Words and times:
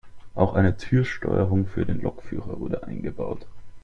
Auch 0.33 0.55
eine 0.55 0.77
Türsteuerung 0.77 1.67
für 1.67 1.85
den 1.85 2.01
Lokführer 2.01 2.59
wurde 2.59 2.81
eingebaut. 2.81 3.45